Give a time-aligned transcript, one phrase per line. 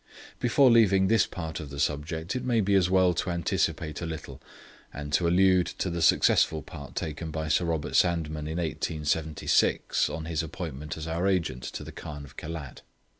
[0.39, 4.07] Before leaving this part of the subject, it may be as well to anticipate a
[4.07, 4.41] little
[4.91, 10.25] and to allude to the successful part taken by Sir Robert Sandeman in 1876 on
[10.25, 12.81] his appointment as our agent to the Khan of Khelat.